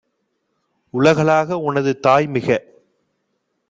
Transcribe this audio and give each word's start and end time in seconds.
உலகாளஉ 0.93 1.61
னதுதாய்மிக 1.75 2.47